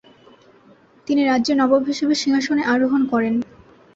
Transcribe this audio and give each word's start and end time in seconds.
তিনি 1.07 1.21
রাজ্যের 1.23 1.59
নবাব 1.59 1.81
হিসেবে 1.89 2.13
সিংহাসনে 2.21 2.63
আরোহণ 2.73 3.01
করেন। 3.11 3.33